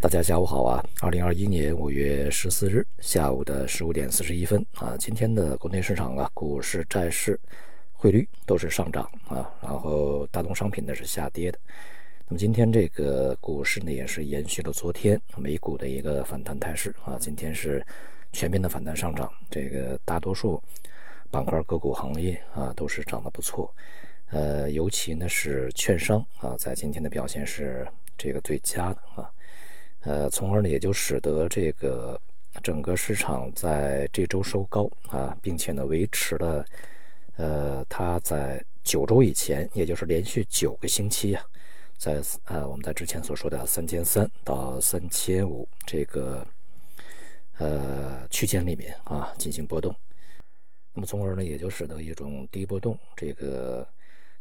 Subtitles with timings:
[0.00, 0.84] 大家下午好啊！
[1.00, 7.38] 二零二一年五月十四日下午的十五点四十一分啊，今天的国内市场啊，股市、债市、
[7.92, 11.58] 汇率都是上涨啊，然后大宗商品呢是下跌的。
[12.28, 17.84] 那么今天这个股市呢，也是延续了昨天美股的一个反弹态势啊，今天是
[18.32, 20.62] 全面的反弹上涨，这个大多数
[21.28, 23.74] 板块、个股、行业啊都是涨得不错，
[24.30, 27.84] 呃，尤其呢是券商啊，在今天的表现是
[28.16, 29.28] 这个最佳的啊。
[30.02, 32.18] 呃，从而呢，也就使得这个
[32.62, 36.64] 整个市场在这周收高啊，并且呢，维持了
[37.36, 41.44] 呃，它在九周以前，也就是连续九个星期啊，
[41.96, 46.46] 在呃，我们在之前所说的三千三到三千五这个
[47.58, 49.94] 呃区间里面啊进行波动，
[50.94, 53.86] 那么从而呢，也就使得一种低波动这个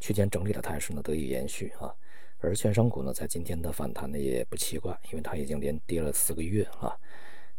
[0.00, 1.94] 区间整理的态势呢得以延续啊。
[2.44, 6.94] 而券商股呢，在今天的反弹呢也不奇怪，因为它已经连跌了四个月啊，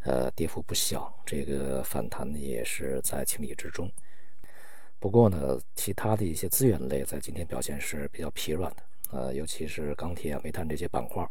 [0.03, 3.91] 呃，跌幅不小，这个反弹呢也是在情理之中。
[4.99, 11.27] 不过呢，其他的一些资源类在今天表现是比较疲软的，呃，尤其是钢铁啊、煤炭这些板块，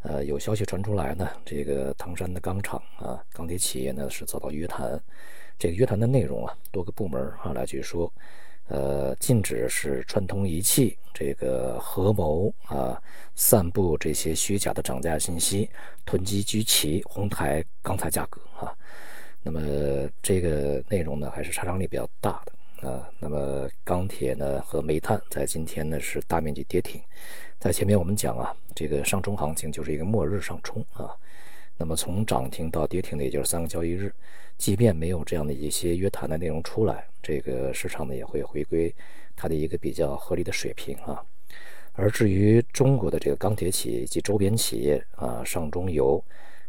[0.00, 4.98] 呃，有消息传出来呢，这个唐山的钢厂啊，钢铁企业呢是遭到约谈，
[5.58, 8.10] 这个约谈的内容啊，多个部门啊来去说。
[8.68, 13.00] 呃，禁止是串通一气，这个合谋啊，
[13.34, 15.70] 散布这些虚假的涨价信息，
[16.04, 18.74] 囤积居奇，哄抬钢材价格啊。
[19.42, 19.60] 那么
[20.20, 23.08] 这个内容呢，还是杀伤力比较大的啊。
[23.20, 27.00] 那么钢铁呢和煤炭在今天呢是大面积跌停。
[27.60, 31.14] 在前面我们讲啊，这个上冲行情就是一个末日上冲啊。
[31.78, 34.12] 那么从涨停到跌停的也就是三个交易日，
[34.56, 37.06] 即便没有这样的一些约谈的内容出来。
[37.22, 38.94] 这个市场呢也会回归
[39.34, 41.22] 它的一个比较合理的水平啊，
[41.92, 46.22] 而至于中国的这个钢铁企业及周边企业啊，上中游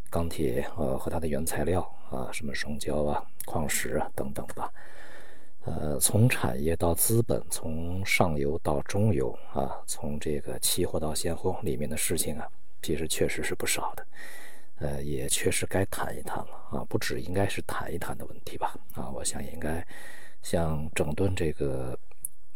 [0.09, 4.71] 钢铁呃和它的原材料啊，什么双胶啊、矿石啊等等吧，
[5.65, 12.47] 呃，从产业到资本，从上游到中游啊，从这个期货到现货里面的事情啊，
[12.81, 14.05] 其实确实是不少的，
[14.79, 19.85] 呃，也确实该谈一谈了啊，不止应该是谈一谈的问题吧啊，我想也应该。
[20.43, 21.97] 像整顿这个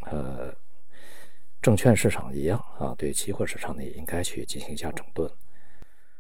[0.02, 0.54] 呃
[1.62, 5.30] 证券市场一样啊，对期货市场呢也应该去进行一下整顿。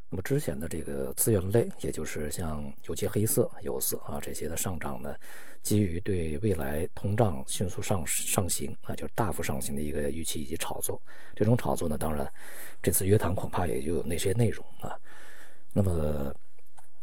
[0.09, 5.15] 那么之前的这个资源类，也就是像有机黑色、有色啊这些的上涨呢，
[5.61, 11.01] 基于对未来通胀迅速上上行啊，就是大幅上行的一个预期以及炒作。
[11.33, 12.29] 这种炒作呢，当然
[12.81, 14.99] 这次约谈恐怕也就有那些内容啊。
[15.73, 16.33] 那么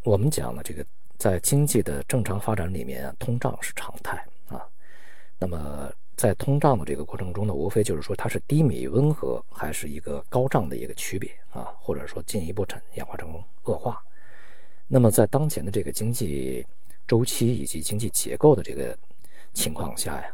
[0.05, 0.85] 我们讲呢，这个
[1.17, 4.63] 在经济的正常发展里面，通胀是常态啊。
[5.39, 14.03] 那么，在通胀的这个过程中呢，无非就是说它是低迷、温和，还是一个高涨的一个区别啊，或者说进一步产演化成恶化。
[14.87, 16.67] 那么，在当前的这个经济
[17.07, 18.97] 周期以及经济结构的这个
[19.55, 20.31] 情况下呀，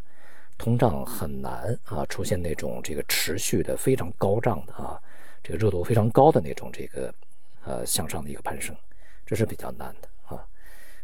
[0.59, 5.01] 通胀很难啊出现那种这个持续的非常高涨的啊，
[5.43, 7.15] 这个热度非常高的那种这个
[7.65, 8.75] 呃向上的一个攀升，
[9.27, 10.47] 这是比较难的啊。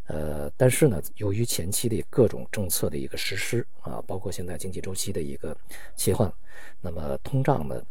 [0.07, 5.55] 呃，但是呢，由于前期的各种政策的一个实施啊，包括现在经济周期的一个
[5.95, 6.31] 切换，
[6.81, 7.81] 那么通胀呢，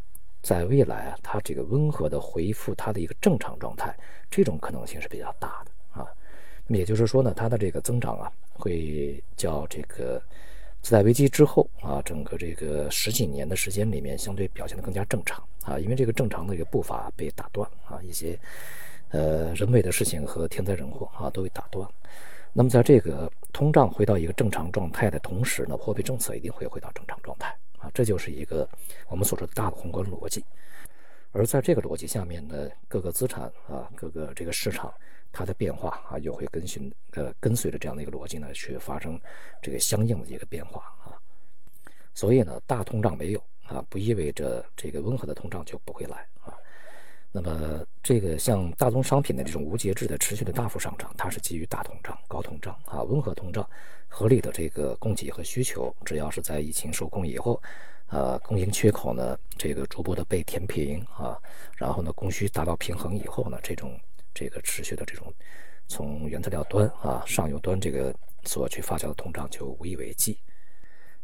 [0.43, 3.97] 在未来啊，它这个温和的恢复它的一个正常状态，
[4.31, 6.07] 这种可能性是比较大的啊。
[6.67, 10.23] 那么也就是说呢，它的这个增长啊，会较这个
[10.83, 18.39] 次贷危机之后啊，整个这个十几年的时间里面，相对表现的更加正常啊，因为这个正常的一个步伐被打断啊，一些。
[19.13, 21.85] 呃，人为的事情和天灾人祸啊，都被打断。
[22.53, 28.69] 那么，在这个通胀回到一个正常状态的同时呢，货币政策一定会回到正常状态啊，这就是一个
[29.09, 30.45] 我们所说的大的宏观逻辑。
[31.33, 34.93] 而在这个逻辑下面呢，各个资产啊，各个这个市场
[35.31, 39.21] 它的变化啊，又会跟循呃跟随着这样的一个逻辑呢，去发生
[39.63, 41.15] 这个相应的一个变化啊。
[42.15, 46.53] 所以呢，大通胀没有啊，不意味着这个温和的通胀就不会来啊。
[47.33, 53.65] 那么，这个像大宗商品的这种无节制的持续的大幅上涨，它是基于大通胀、高通胀啊，温和通胀，
[54.09, 57.63] 合理的这个供给和需求，只要是在疫情受控以后，
[58.11, 61.39] 呃，供应缺口呢，这个逐步的被填平啊，
[61.77, 63.97] 然后呢，供需达到平衡以后呢，这种
[64.35, 65.33] 这个持续的这种
[65.87, 68.13] 从原材料端啊上游端这个
[68.45, 70.39] 所去发酵的通胀就无以为继，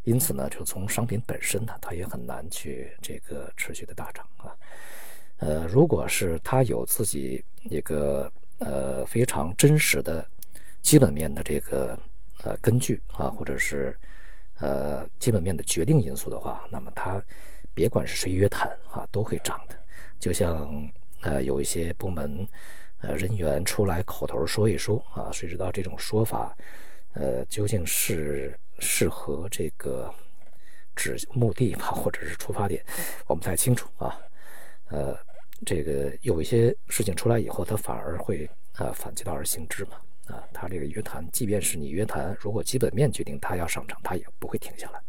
[0.03, 4.55] 因此呢，就从商品本身呢，它也很难去这个持续的大涨啊。
[5.39, 10.25] 呃，如果是它有自己一个呃非常真实的
[10.81, 11.99] 基本面的这个
[12.43, 13.93] 呃根据啊，或者是
[14.59, 17.21] 呃基本面的决定因素的话，那么它
[17.73, 19.75] 别管是谁约谈啊，都会涨的。
[20.19, 20.67] 就像
[21.21, 22.47] 呃有一些部门
[23.01, 26.55] 呃人员出来口头说一说啊，谁知道这种说法，
[27.13, 30.13] 呃究竟是适合这个
[30.95, 32.83] 指目的吧，或者是出发点，
[33.27, 34.19] 我们不太清楚啊。
[34.89, 35.17] 呃，
[35.65, 39.91] 这个有一些事情出来以后，它反而会呃反其道而行之嘛。
[40.27, 45.01] 啊，他这个约谈，即便是你约谈，如果基本面决定他要上涨，他也不会停下来。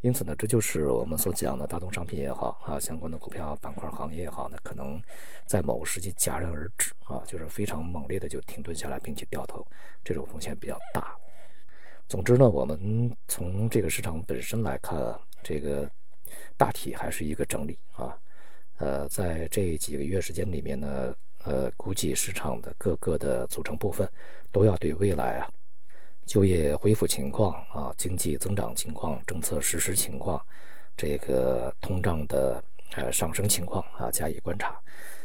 [0.00, 5.00] 因此呢，这就是我们所讲的大宗商品也好啊，相关的股票板块行业也好呢，可能
[5.46, 9.66] 在某个时期戛然而止啊，就是非常猛烈的就停顿下来，并且掉头，
[10.04, 11.16] 这种风险比较大。
[12.06, 15.90] 总之呢，我们从这个市场本身来看，这个
[16.56, 18.14] 大体还是一个整理啊。
[18.76, 21.14] 呃，在这几个月时间里面呢。
[21.44, 24.08] 呃，估计市场的各个的组成部分
[24.50, 25.50] 都要对未来啊
[26.24, 30.42] 就业恢复情况啊、经济增长情况、政策实施情况、
[30.96, 32.64] 这个通胀的
[32.96, 34.80] 呃上升情况啊加以观察，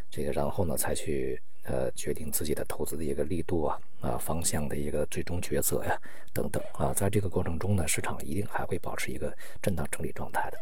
[0.10, 5.98] 这个然后呢才去呃决定自己的投资的一个力度啊啊方向的一个最终抉择呀
[6.34, 10.58] 等等啊，在这个过程中呢，市场一定还会保持一个震荡整理状态的。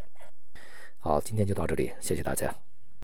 [0.99, 2.66] 好，今天就到这里，谢谢大家。